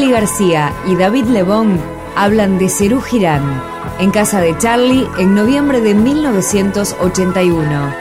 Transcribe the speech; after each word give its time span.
Charlie 0.00 0.14
García 0.14 0.72
y 0.86 0.96
David 0.96 1.26
Lebón 1.26 1.78
hablan 2.16 2.56
de 2.56 2.70
Cerú 2.70 3.02
Girán, 3.02 3.62
en 3.98 4.10
casa 4.10 4.40
de 4.40 4.56
Charlie 4.56 5.06
en 5.18 5.34
noviembre 5.34 5.82
de 5.82 5.92
1981. 5.92 7.94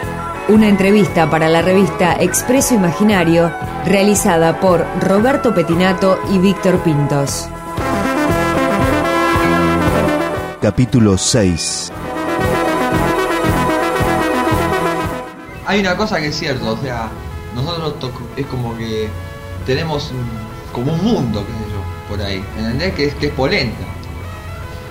Una 0.47 0.69
entrevista 0.69 1.29
para 1.29 1.49
la 1.49 1.61
revista 1.61 2.13
Expreso 2.13 2.75
Imaginario 2.75 3.51
realizada 3.85 4.61
por 4.61 4.85
Roberto 5.01 5.53
Petinato 5.53 6.17
y 6.31 6.37
Víctor 6.37 6.79
Pintos. 6.83 7.49
Capítulo 10.61 11.17
6 11.17 11.91
Hay 15.65 15.81
una 15.81 15.97
cosa 15.97 16.21
que 16.21 16.27
es 16.27 16.39
cierto, 16.39 16.71
o 16.71 16.77
sea, 16.77 17.09
nosotros 17.53 17.95
es 18.37 18.45
como 18.45 18.77
que 18.77 19.09
tenemos 19.65 20.13
como 20.71 20.93
un 20.93 21.03
mundo, 21.03 21.45
yo, 21.68 21.68
por 22.09 22.21
ahí, 22.21 22.43
¿entendés? 22.57 22.93
Que 22.95 23.05
es, 23.05 23.15
que 23.15 23.27
es 23.27 23.33
polenta. 23.33 23.85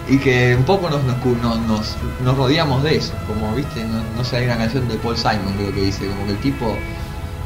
Y 0.09 0.19
que 0.19 0.55
un 0.57 0.65
poco 0.65 0.89
nos, 0.89 1.03
nos, 1.05 1.97
nos, 2.25 2.37
rodeamos 2.37 2.83
de 2.83 2.97
eso, 2.97 3.13
como 3.27 3.55
viste, 3.55 3.85
no, 4.17 4.25
sé, 4.25 4.39
hay 4.39 4.45
una 4.47 4.57
canción 4.57 4.89
de 4.89 4.95
Paul 4.95 5.19
Simon 5.19 5.53
creo 5.59 5.75
que 5.75 5.83
dice, 5.83 6.07
como 6.07 6.25
que 6.25 6.31
el 6.31 6.39
tipo 6.39 6.75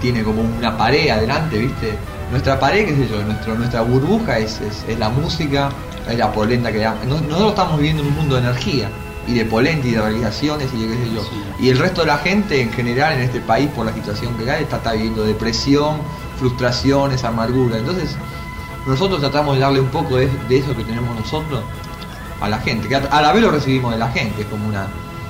tiene 0.01 0.23
como 0.23 0.43
una 0.43 0.77
pared 0.77 1.09
adelante, 1.11 1.59
viste. 1.59 1.95
Nuestra 2.31 2.61
pared, 2.61 2.87
qué 2.87 2.95
sé 2.95 3.09
yo, 3.09 3.23
nuestro, 3.25 3.57
nuestra 3.57 3.83
burbuja 3.83 4.39
es, 4.39 4.61
es 4.61 4.99
la 4.99 5.09
música, 5.09 5.71
es 6.09 6.19
la 6.19 6.33
polenta 6.33 6.71
que 6.71 6.79
da. 6.79 6.95
Nosotros 7.05 7.51
estamos 7.51 7.79
viviendo 7.79 8.03
en 8.03 8.09
un 8.09 8.15
mundo 8.15 8.37
de 8.37 8.43
energía 8.43 8.89
y 9.27 9.35
de 9.35 9.45
polenta 9.45 9.87
y 9.87 9.93
de 9.93 10.01
realizaciones 10.01 10.69
y 10.75 10.83
de 10.83 10.89
qué 10.89 11.05
sé 11.05 11.15
yo. 11.15 11.23
Y 11.61 11.69
el 11.69 11.79
resto 11.79 12.03
de 12.03 12.09
la 12.09 12.19
gente 12.19 12.61
en 12.61 12.73
general 12.73 13.15
en 13.15 13.21
este 13.21 13.41
país 13.41 13.69
por 13.71 13.87
la 13.87 13.93
situación 13.93 14.35
que 14.37 14.51
hay 14.51 14.63
está, 14.63 14.77
está 14.77 14.93
viviendo 14.93 15.25
depresión, 15.25 15.99
frustraciones, 16.39 17.25
amargura. 17.25 17.79
Entonces 17.79 18.17
nosotros 18.87 19.21
tratamos 19.21 19.55
de 19.55 19.61
darle 19.61 19.81
un 19.81 19.89
poco 19.89 20.17
de, 20.17 20.29
eso 20.51 20.77
que 20.77 20.85
tenemos 20.85 21.15
nosotros 21.15 21.63
a 22.41 22.49
la 22.49 22.59
gente, 22.59 22.89
que 22.89 22.97
a, 22.97 23.23
la 23.23 23.33
vez 23.33 23.43
lo 23.43 23.51
recibimos 23.51 23.93
de 23.93 23.99
la 23.99 24.09
gente, 24.09 24.43
es 24.43 24.49
como 24.49 24.69
una... 24.69 24.89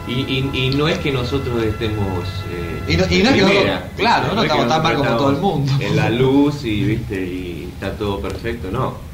Y, 0.09 0.73
no 0.77 0.89
es 0.89 0.99
que 0.99 1.13
nosotros 1.13 1.63
estemos... 1.63 2.27
Eh, 2.51 2.83
y, 2.89 2.97
no, 2.97 3.05
es 3.05 3.09
que 3.09 3.79
claro, 3.97 4.35
no, 4.35 4.43
estamos 4.43 4.69
tan 4.69 4.83
mal 4.83 4.97
como 4.97 5.11
todo 5.17 5.31
el 5.31 5.37
mundo. 5.37 5.73
En 5.79 5.95
la 5.95 6.11
luz 6.11 6.65
y, 6.65 6.83
¿viste? 6.83 7.25
y 7.25 7.71
está 7.73 7.93
todo 7.93 8.21
perfecto, 8.21 8.71
no 8.71 9.13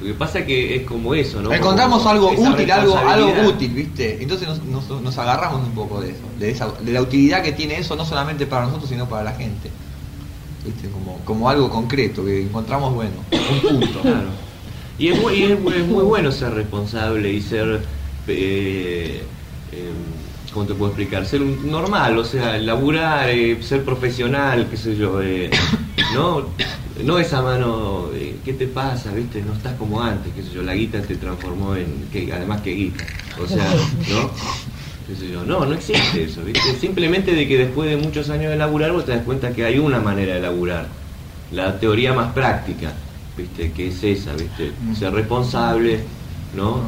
lo 0.00 0.06
que 0.06 0.14
pasa 0.14 0.46
que 0.46 0.76
es 0.76 0.86
como 0.86 1.14
eso, 1.14 1.42
¿no? 1.42 1.52
Encontramos 1.52 2.06
algo 2.06 2.30
útil, 2.30 2.70
algo, 2.70 2.96
algo 2.96 3.48
útil, 3.48 3.70
¿viste? 3.74 4.22
Entonces 4.22 4.48
nos, 4.48 5.18
agarramos 5.18 5.62
un 5.62 5.72
poco 5.72 6.00
de 6.00 6.12
eso, 6.12 6.22
de, 6.38 6.50
esa, 6.50 6.68
de 6.80 6.92
la 6.92 7.02
utilidad 7.02 7.42
que 7.42 7.52
tiene 7.52 7.78
eso, 7.78 7.96
no 7.96 8.06
solamente 8.06 8.46
para 8.46 8.64
nosotros, 8.64 8.88
sino 8.88 9.06
para 9.06 9.24
la 9.24 9.32
gente. 9.32 9.70
Como, 11.24 11.48
algo 11.48 11.70
concreto, 11.70 12.24
que 12.24 12.42
encontramos, 12.42 12.94
bueno, 12.94 13.14
un 13.32 13.60
punto. 13.60 14.00
Claro. 14.02 14.28
Y 14.98 15.08
es 15.08 15.20
muy, 15.20 15.42
es 15.42 15.58
muy, 15.58 16.02
bueno 16.02 16.30
ser 16.30 16.52
responsable 16.52 17.32
y 17.32 17.40
ser... 17.40 17.80
Eh, 18.28 19.22
eh, 19.72 19.90
¿Cómo 20.52 20.66
te 20.66 20.74
puedo 20.74 20.90
explicar? 20.90 21.24
Ser 21.24 21.40
normal, 21.40 22.18
o 22.18 22.24
sea, 22.24 22.58
laburar, 22.58 23.30
eh, 23.30 23.62
ser 23.62 23.84
profesional, 23.84 24.66
qué 24.68 24.76
sé 24.76 24.96
yo, 24.96 25.22
eh, 25.22 25.48
¿no? 26.14 26.48
no 27.04 27.18
esa 27.18 27.40
mano, 27.40 28.08
¿qué 28.44 28.52
te 28.52 28.66
pasa? 28.66 29.12
¿Viste? 29.12 29.42
No 29.42 29.54
estás 29.54 29.74
como 29.74 30.02
antes, 30.02 30.32
qué 30.34 30.42
sé 30.42 30.50
yo, 30.50 30.62
la 30.62 30.74
guita 30.74 31.00
te 31.00 31.14
transformó 31.16 31.76
en, 31.76 32.08
además 32.34 32.60
que 32.62 32.72
guita. 32.72 33.04
O 33.42 33.46
sea, 33.46 33.64
¿no? 34.10 34.30
Yo? 35.18 35.44
No, 35.44 35.64
no 35.64 35.74
existe 35.74 36.24
eso, 36.24 36.42
¿viste? 36.42 36.74
Simplemente 36.80 37.34
de 37.34 37.48
que 37.48 37.58
después 37.58 37.90
de 37.90 37.96
muchos 37.96 38.30
años 38.30 38.50
de 38.50 38.56
laburar 38.56 38.92
vos 38.92 39.04
te 39.04 39.12
das 39.12 39.24
cuenta 39.24 39.52
que 39.52 39.64
hay 39.64 39.78
una 39.78 40.00
manera 40.00 40.34
de 40.34 40.40
laburar. 40.40 40.86
La 41.52 41.78
teoría 41.78 42.12
más 42.12 42.32
práctica, 42.32 42.92
¿viste? 43.36 43.72
Que 43.72 43.88
es 43.88 44.02
esa, 44.04 44.32
¿viste? 44.34 44.72
Mm. 44.80 44.94
Ser 44.94 45.12
responsable, 45.12 46.00
¿no? 46.54 46.80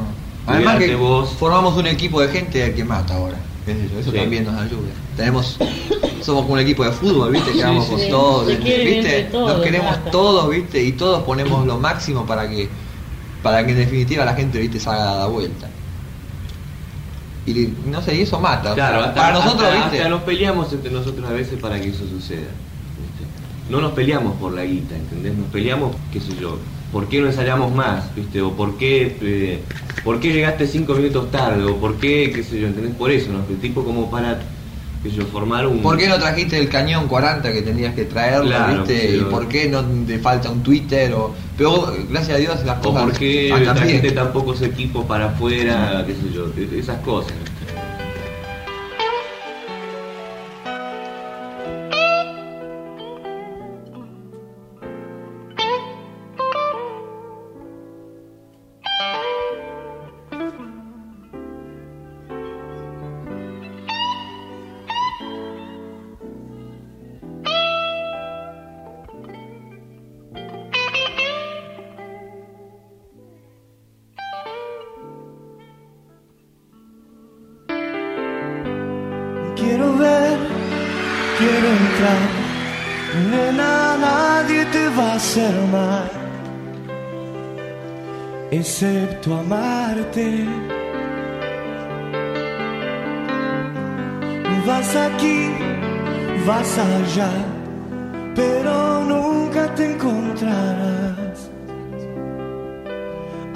Además 0.45 0.77
que 0.79 0.95
vos... 0.95 1.29
formamos 1.37 1.77
un 1.77 1.87
equipo 1.87 2.21
de 2.21 2.27
gente 2.29 2.73
que 2.73 2.83
mata 2.83 3.15
ahora. 3.15 3.37
Eso 3.99 4.11
también 4.11 4.43
nos 4.43 4.55
ayuda. 4.55 4.89
Tenemos 5.15 5.57
somos 6.21 6.43
como 6.43 6.53
un 6.53 6.59
equipo 6.59 6.83
de 6.83 6.91
fútbol, 6.91 7.31
¿viste? 7.31 7.51
Que 7.51 7.63
vamos 7.63 7.85
con 7.85 7.99
todos, 8.09 8.47
¿viste? 8.47 9.29
Nos 9.31 9.61
queremos 9.61 10.11
todos, 10.11 10.49
¿viste? 10.49 10.83
Y 10.83 10.93
todos 10.93 11.23
ponemos 11.23 11.65
lo 11.65 11.77
máximo 11.77 12.25
para 12.25 12.49
que 12.49 12.69
para 13.41 13.65
que 13.65 13.71
en 13.71 13.77
definitiva 13.77 14.23
la 14.23 14.33
gente, 14.33 14.57
¿viste? 14.57 14.79
salga 14.79 15.11
a 15.11 15.17
la 15.17 15.25
vuelta. 15.27 15.69
Y 17.45 17.73
no 17.87 18.01
sé, 18.01 18.15
y 18.15 18.21
eso 18.21 18.39
mata. 18.39 18.73
Claro, 18.73 19.13
para 19.13 19.33
nosotros, 19.33 19.69
¿viste? 19.91 20.07
nos 20.07 20.23
peleamos 20.23 20.71
entre 20.71 20.91
nosotros 20.91 21.29
a 21.29 21.33
veces 21.33 21.59
para 21.59 21.79
que 21.79 21.89
eso 21.89 22.07
suceda. 22.07 22.47
No 23.69 23.81
nos 23.81 23.93
peleamos 23.93 24.35
por 24.37 24.53
la 24.53 24.63
guita, 24.63 24.95
¿entendés? 24.95 25.35
Nos 25.35 25.47
peleamos, 25.47 25.95
qué 26.11 26.19
sé 26.19 26.35
yo, 26.39 26.57
¿por 26.91 27.07
qué 27.07 27.21
no 27.21 27.27
ensayamos 27.27 27.73
más? 27.73 28.13
¿Viste? 28.15 28.41
O 28.41 28.51
por 28.51 28.77
qué, 28.77 29.17
eh, 29.21 29.61
por 30.03 30.19
qué 30.19 30.31
llegaste 30.31 30.67
cinco 30.67 30.93
minutos 30.93 31.31
tarde, 31.31 31.63
o 31.65 31.77
por 31.77 31.95
qué, 31.95 32.31
qué 32.33 32.43
sé 32.43 32.59
yo, 32.59 32.67
¿entendés? 32.67 32.95
Por 32.95 33.09
eso, 33.11 33.31
¿no? 33.31 33.39
El 33.49 33.59
tipo 33.59 33.83
como 33.83 34.09
para 34.11 34.39
formar 35.31 35.67
un... 35.67 35.79
¿Por 35.79 35.97
qué 35.97 36.07
no 36.07 36.17
trajiste 36.17 36.57
el 36.57 36.69
cañón 36.69 37.07
40 37.07 37.51
que 37.51 37.61
tenías 37.61 37.93
que 37.93 38.05
traerlo, 38.05 38.55
viste? 38.67 39.17
¿Y 39.17 39.21
por 39.21 39.47
qué 39.47 39.67
no 39.69 39.83
te 39.83 40.19
falta 40.19 40.49
un 40.49 40.63
Twitter? 40.63 41.13
O... 41.13 41.33
Pero 41.57 41.93
gracias 42.09 42.37
a 42.37 42.39
Dios 42.39 42.65
las 42.65 42.79
cosas... 42.79 43.03
O 43.03 43.05
por 43.07 43.17
qué 43.17 43.53
trajiste 43.63 44.11
tan 44.11 44.31
pocos 44.31 44.61
equipos 44.61 45.05
para 45.05 45.25
afuera, 45.25 46.03
qué 46.07 46.13
sé 46.13 46.33
yo, 46.33 46.51
esas 46.77 46.99
cosas. 46.99 47.33
Hacer 85.33 85.55
mal, 85.71 86.11
excepto 88.51 89.33
amarte. 89.33 90.45
Vas 94.67 94.95
aquí, 94.95 95.49
vas 96.45 96.77
allá, 96.77 97.31
pero 98.35 99.03
nunca 99.05 99.73
te 99.73 99.93
encontrarás 99.93 101.49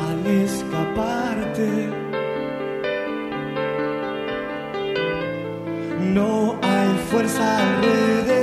al 0.07 0.19
escaparte. 0.25 1.69
No 6.15 6.55
hay 6.63 6.89
fuerza 7.11 7.45
alrededor, 7.59 8.36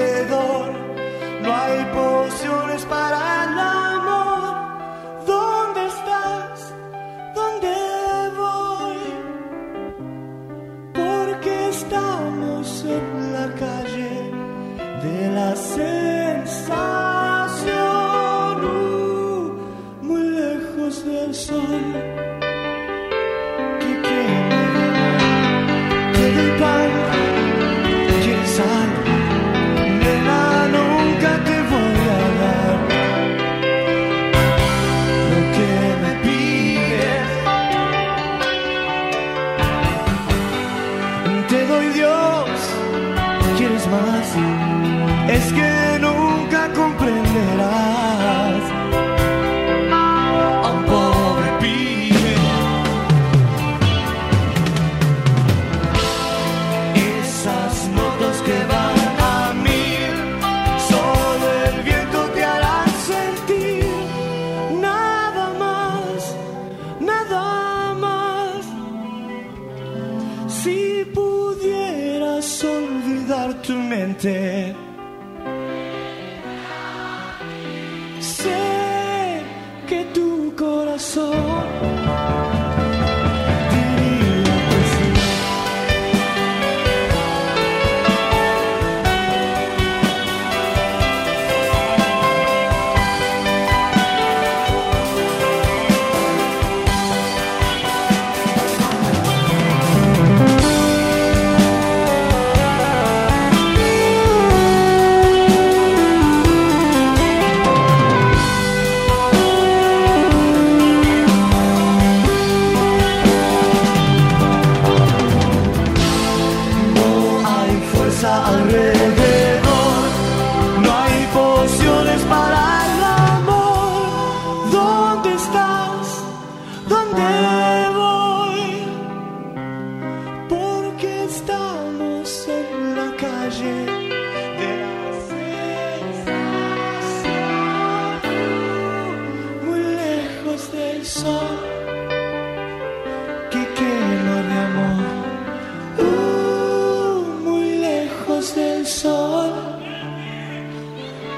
hay 118.25 118.31
fuerza 118.31 118.47
alrededor, 118.47 118.84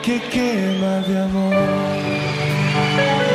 que 0.07 0.21
quema 0.21 1.01
de 1.01 1.19
amor. 1.19 3.26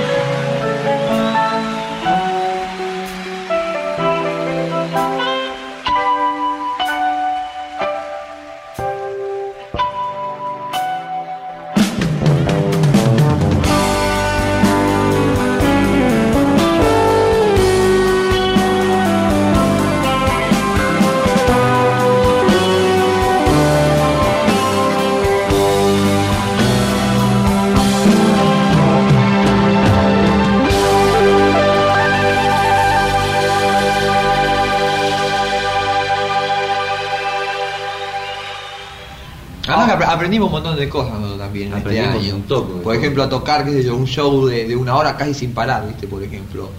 Aprendimos 40.21 40.47
un 40.47 40.51
montón 40.53 40.77
de 40.77 40.87
cosas 40.87 41.13
nosotros 41.13 41.39
también 41.39 41.67
este 41.69 41.79
Aprendimos 41.79 42.23
año. 42.23 42.35
un 42.35 42.41
toque, 42.43 42.73
Por 42.83 42.95
ejemplo, 42.95 43.23
a 43.23 43.29
tocar, 43.29 43.65
qué 43.65 43.71
sé 43.71 43.83
yo, 43.83 43.95
un 43.95 44.05
show 44.05 44.45
de, 44.45 44.67
de 44.67 44.75
una 44.75 44.95
hora 44.95 45.17
casi 45.17 45.33
sin 45.33 45.51
parar, 45.53 45.87
¿viste? 45.87 46.07
Por 46.07 46.21
ejemplo. 46.23 46.69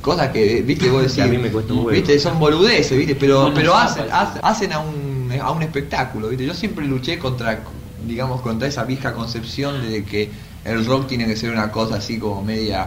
Cosas 0.00 0.28
que, 0.30 0.62
viste, 0.62 0.88
vos 0.88 1.02
decís, 1.02 1.16
Que 1.16 1.22
a 1.22 1.26
mí 1.26 1.38
me 1.38 1.50
cuesta 1.50 1.72
un 1.72 1.80
huevo. 1.80 1.90
viste, 1.90 2.18
son 2.20 2.38
boludeces, 2.38 2.96
viste, 2.96 3.14
pero, 3.16 3.40
Bueno, 3.42 3.54
pero 3.56 3.74
hacen, 3.76 4.04
hacen 4.10 4.72
a 4.72 4.78
un, 4.78 5.32
a 5.40 5.50
un 5.50 5.62
espectáculo, 5.62 6.28
viste. 6.28 6.46
Yo 6.46 6.54
siempre 6.54 6.86
luché 6.86 7.18
contra, 7.18 7.60
digamos, 8.06 8.40
contra 8.40 8.68
esa 8.68 8.84
vieja 8.84 9.12
concepción 9.14 9.82
de 9.82 10.04
que 10.04 10.30
el 10.64 10.84
rock 10.86 11.08
tiene 11.08 11.26
que 11.26 11.36
ser 11.36 11.50
una 11.50 11.70
cosa 11.72 11.96
así 11.96 12.18
como 12.18 12.42
media 12.42 12.86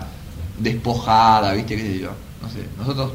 despojada, 0.60 1.54
viste, 1.54 1.76
qué 1.76 1.82
sé 1.82 2.00
yo. 2.00 2.12
No 2.42 2.50
sé, 2.50 2.60
nosotros 2.78 3.12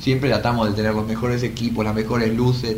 siempre 0.00 0.30
tratamos 0.30 0.68
de 0.70 0.74
tener 0.74 0.94
los 0.94 1.06
mejores 1.06 1.42
equipos, 1.42 1.84
las 1.84 1.94
mejores 1.94 2.34
luces. 2.34 2.76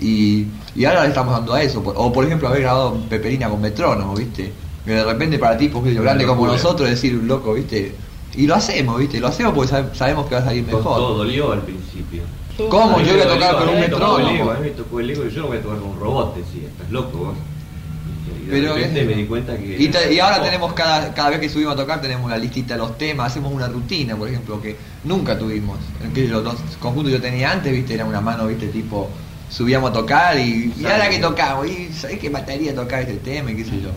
Y, 0.00 0.46
y 0.74 0.84
ahora 0.84 1.02
le 1.02 1.08
estamos 1.08 1.34
dando 1.34 1.52
a 1.54 1.62
eso. 1.62 1.80
O 1.84 2.12
por 2.12 2.24
ejemplo 2.24 2.48
haber 2.48 2.62
grabado 2.62 2.96
Peperina 3.08 3.48
con 3.48 3.60
metrónomo, 3.60 4.14
¿viste? 4.14 4.52
Que 4.84 4.92
de 4.92 5.04
repente 5.04 5.38
para 5.38 5.56
tipos 5.58 5.84
grandes 5.84 6.26
como 6.26 6.46
nosotros 6.46 6.88
decir, 6.88 7.12
loco, 7.14 7.54
¿viste? 7.54 7.94
Y 8.36 8.46
lo 8.46 8.54
hacemos, 8.54 8.98
¿viste? 8.98 9.20
Lo 9.20 9.28
hacemos 9.28 9.52
porque 9.54 9.70
sabe- 9.70 9.94
sabemos 9.94 10.26
que 10.26 10.34
va 10.36 10.40
a 10.40 10.44
salir 10.44 10.64
mejor. 10.64 10.82
todo 10.82 11.18
dolió 11.18 11.52
al 11.52 11.62
principio. 11.62 12.22
¿Cómo? 12.68 13.00
Yo 13.00 13.12
voy 13.14 13.22
a 13.22 13.28
tocar 13.28 13.56
con 13.56 13.68
a 13.68 13.72
un 13.72 13.80
metrónomo. 13.80 14.50
A 14.50 14.54
mí 14.54 14.60
me 14.64 14.70
tocó 14.70 15.00
el 15.00 15.10
ego 15.10 15.24
y 15.26 15.30
yo 15.30 15.40
no 15.42 15.48
voy 15.48 15.58
a 15.58 15.62
tocar 15.62 15.78
con 15.78 15.88
un 15.90 15.98
robot, 16.00 16.36
decía. 16.36 16.68
Estás 16.68 16.90
loco 16.90 17.18
vos. 17.18 17.34
Y 18.42 18.46
de 18.46 18.50
Pero 18.52 18.74
repente 18.74 19.04
me 19.04 19.14
di 19.14 19.24
cuenta 19.24 19.56
que... 19.56 19.76
Y, 19.82 19.88
te- 19.88 20.12
y 20.14 20.18
ahora 20.20 20.38
Oh, 20.40 20.44
tenemos 20.44 20.72
cada, 20.74 21.12
cada 21.14 21.30
vez 21.30 21.40
que 21.40 21.48
subimos 21.48 21.74
a 21.74 21.76
tocar 21.76 22.00
tenemos 22.00 22.24
una 22.24 22.36
listita 22.36 22.74
de 22.74 22.78
los 22.80 22.96
temas, 22.98 23.32
hacemos 23.32 23.52
una 23.52 23.66
rutina, 23.68 24.14
por 24.16 24.28
ejemplo, 24.28 24.60
que 24.62 24.76
nunca 25.04 25.36
tuvimos. 25.38 25.78
El 26.04 26.12
que 26.12 26.28
los 26.28 26.44
dos 26.44 26.56
conjuntos 26.78 27.10
que 27.12 27.18
yo 27.18 27.22
tenía 27.22 27.50
antes, 27.50 27.72
viste, 27.72 27.94
era 27.94 28.04
una 28.04 28.20
mano, 28.20 28.46
viste, 28.46 28.68
tipo, 28.68 29.08
subíamos 29.50 29.90
a 29.90 29.92
tocar 29.92 30.38
y, 30.38 30.72
y 30.78 30.86
ahora 30.86 31.10
que 31.10 31.18
tocamos, 31.18 31.66
y 31.66 31.92
sabés 31.92 32.18
que 32.18 32.30
mataría 32.30 32.74
tocar 32.74 33.00
este 33.00 33.16
tema 33.16 33.50
y 33.50 33.56
qué 33.56 33.64
sé 33.64 33.80
yo. 33.82 33.90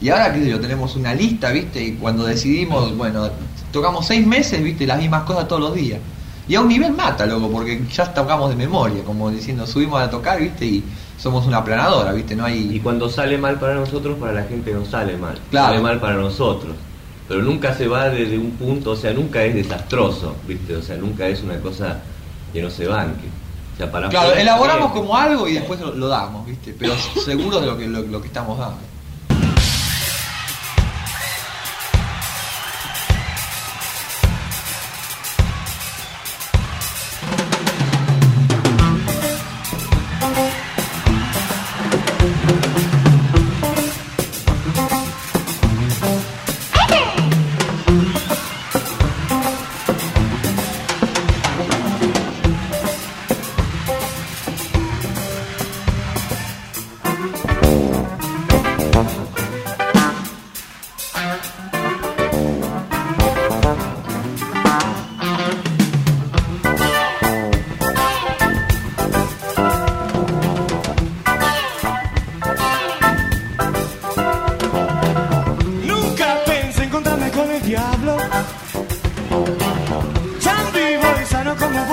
Y 0.00 0.10
ahora, 0.10 0.32
qué 0.32 0.42
sé 0.42 0.50
yo, 0.50 0.60
tenemos 0.60 0.94
una 0.96 1.14
lista, 1.14 1.50
viste, 1.50 1.82
y 1.82 1.92
cuando 1.92 2.24
decidimos, 2.24 2.96
bueno, 2.96 3.30
tocamos 3.72 4.06
seis 4.06 4.24
meses, 4.26 4.62
viste, 4.62 4.86
las 4.86 4.98
mismas 4.98 5.22
cosas 5.22 5.48
todos 5.48 5.62
los 5.62 5.74
días. 5.74 5.98
Y 6.46 6.54
a 6.54 6.60
un 6.60 6.68
nivel 6.68 6.92
mata, 6.92 7.26
loco, 7.26 7.50
porque 7.50 7.82
ya 7.92 8.12
tocamos 8.14 8.50
de 8.50 8.56
memoria, 8.56 9.02
como 9.04 9.30
diciendo, 9.30 9.66
subimos 9.66 10.00
a 10.00 10.08
tocar, 10.08 10.40
viste, 10.40 10.64
y 10.64 10.84
somos 11.18 11.46
una 11.46 11.64
planadora, 11.64 12.12
viste, 12.12 12.36
no 12.36 12.44
hay... 12.44 12.76
Y 12.76 12.80
cuando 12.80 13.08
sale 13.08 13.36
mal 13.38 13.58
para 13.58 13.74
nosotros, 13.74 14.16
para 14.18 14.32
la 14.32 14.44
gente 14.44 14.72
no 14.72 14.84
sale 14.84 15.16
mal. 15.16 15.36
Claro. 15.50 15.68
Sale 15.68 15.80
mal 15.80 16.00
para 16.00 16.14
nosotros. 16.14 16.74
Pero 17.26 17.42
nunca 17.42 17.74
se 17.74 17.88
va 17.88 18.08
desde 18.08 18.38
un 18.38 18.52
punto, 18.52 18.92
o 18.92 18.96
sea, 18.96 19.12
nunca 19.12 19.44
es 19.44 19.54
desastroso, 19.54 20.36
¿viste? 20.46 20.76
O 20.76 20.82
sea, 20.82 20.96
nunca 20.96 21.28
es 21.28 21.42
una 21.42 21.60
cosa 21.60 22.00
que 22.52 22.62
no 22.62 22.70
se 22.70 22.86
banque. 22.86 23.26
O 23.78 23.80
sea, 23.80 23.92
para 23.92 24.08
Claro, 24.08 24.32
elaboramos 24.34 24.90
como 24.90 25.16
algo 25.16 25.46
y 25.46 25.52
después 25.52 25.78
lo, 25.78 25.94
lo 25.94 26.08
damos, 26.08 26.44
¿viste? 26.44 26.74
Pero 26.76 26.94
seguros 27.24 27.60
de 27.60 27.66
lo 27.68 27.78
que, 27.78 27.86
lo, 27.86 28.02
lo 28.02 28.20
que 28.20 28.26
estamos 28.26 28.58
dando. 28.58 28.78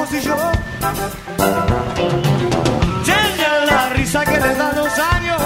Vos 0.06 0.14
y 0.14 0.26
yo. 0.26 0.36
Tenía 3.06 3.66
la 3.66 3.90
risa 3.90 4.24
que 4.26 4.40
le 4.40 4.56
da 4.56 4.74
los 4.74 5.00
años. 5.00 5.42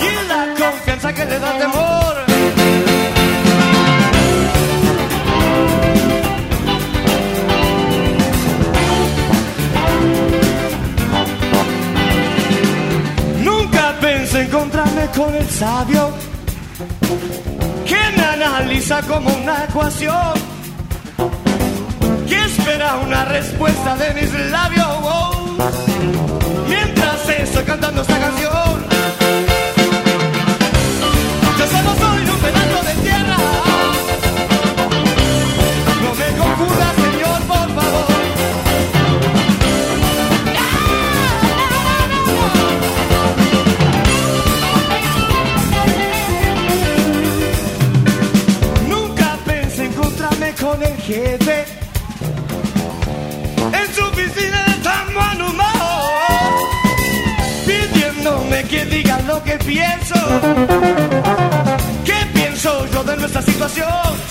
Y 0.00 0.28
la 0.28 0.54
confianza 0.58 1.12
que 1.14 1.24
le 1.24 1.38
da 1.38 1.58
temor. 1.58 2.14
Nunca 13.42 13.94
pensé 14.00 14.42
encontrarme 14.42 15.06
con 15.16 15.34
el 15.34 15.48
sabio 15.48 16.10
que 17.86 18.16
me 18.16 18.24
analiza 18.24 19.02
como 19.02 19.30
una 19.30 19.64
ecuación 19.64 20.58
que 22.28 22.44
espera 22.44 22.96
una 22.96 23.24
respuesta 23.24 23.96
de 23.96 24.14
mis 24.14 24.32
labios. 24.50 24.86
Mientras 26.68 27.28
estoy 27.28 27.64
cantando 27.64 28.02
esta 28.02 28.18
canción, 28.18 28.86
yo 31.58 31.66
solo 31.66 31.94
soy 31.98 32.28
un 32.28 32.38
pedazo 32.38 32.82
de 32.88 32.94
tierra. 33.02 33.36
No 36.02 36.14
me 36.14 36.28
confundas, 36.38 36.94
Señor, 36.96 37.40
por 37.42 37.68
favor. 37.76 38.06
Nunca 48.88 49.36
pensé 49.46 49.86
encontrarme 49.86 50.52
con 50.54 50.82
el 50.82 50.96
jefe 50.98 51.87
que 58.68 58.84
diga 58.84 59.18
lo 59.22 59.42
que 59.42 59.56
pienso. 59.58 60.14
¿Qué 62.04 62.26
pienso 62.34 62.86
yo 62.92 63.02
de 63.02 63.16
nuestra 63.16 63.42
situación? 63.42 64.27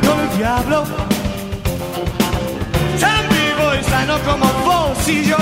Con 0.00 0.20
el 0.20 0.36
diablo. 0.36 0.84
Tan 3.00 3.28
vivo 3.28 3.74
y 3.80 3.84
sano 3.84 4.18
como 4.20 4.46
vos 4.64 5.08
y 5.08 5.24
yo. 5.24 5.36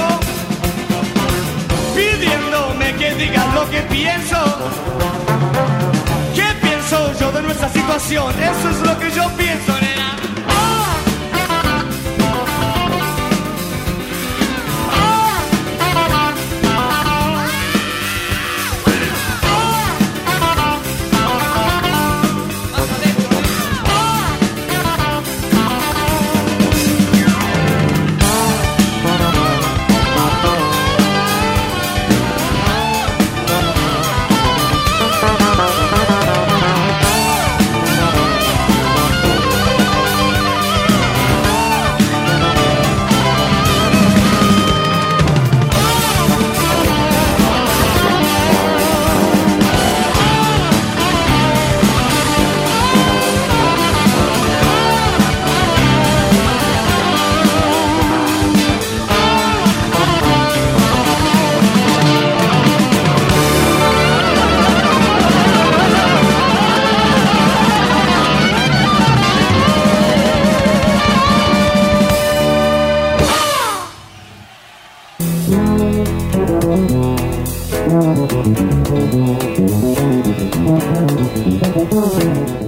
Pidiéndome 1.95 2.95
que 2.95 3.15
diga 3.15 3.45
lo 3.55 3.69
que 3.71 3.81
pienso. 3.83 4.37
¿Qué 6.35 6.49
pienso 6.63 7.13
yo 7.19 7.33
de 7.33 7.43
nuestra 7.43 7.69
situación? 7.69 8.35
Eso 8.41 8.71
es 8.71 8.81
lo 8.81 8.99
que 8.99 9.11
yo 9.11 9.29
pienso, 9.37 9.73
nena 9.81 9.96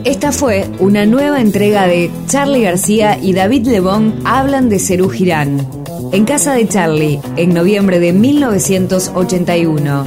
Esta 0.05 0.33
fue 0.33 0.69
una 0.79 1.05
nueva 1.07 1.41
entrega 1.41 1.87
de 1.87 2.11
Charlie 2.27 2.63
García 2.63 3.19
y 3.21 3.35
David 3.35 3.67
Lebón 3.67 4.23
hablan 4.25 4.69
de 4.69 4.79
Cerú 4.79 5.11
Girán. 5.11 5.69
En 6.13 6.25
casa 6.25 6.55
de 6.55 6.67
Charlie, 6.67 7.21
en 7.37 7.53
noviembre 7.53 8.01
de 8.01 8.13
1981. 8.13 10.07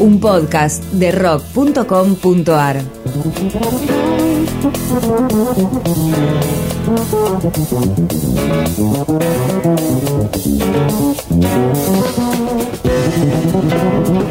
Un 0.00 0.18
podcast 0.18 0.82
de 0.92 1.12
rock.com.ar. 1.12 2.82